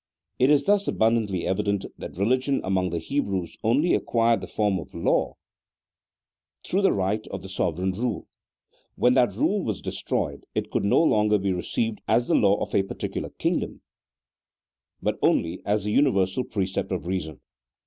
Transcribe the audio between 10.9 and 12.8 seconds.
longer be received as the law of